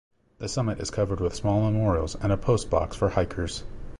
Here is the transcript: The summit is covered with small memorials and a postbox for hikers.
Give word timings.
The 0.39 0.47
summit 0.49 0.79
is 0.79 0.89
covered 0.89 1.19
with 1.19 1.35
small 1.35 1.61
memorials 1.61 2.15
and 2.15 2.31
a 2.31 2.35
postbox 2.35 2.95
for 2.95 3.09
hikers. 3.09 3.65